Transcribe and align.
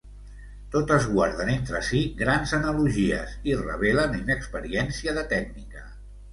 Totes 0.75 1.03
guarden 1.09 1.51
entre 1.55 1.81
si 1.89 2.01
grans 2.23 2.55
analogies 2.59 3.37
i 3.53 3.61
revelen 3.63 4.19
inexperiència 4.25 5.19
de 5.23 5.29
tècnica. 5.39 5.89